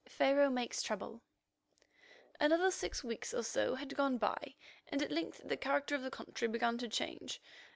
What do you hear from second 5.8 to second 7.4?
of the country began to change.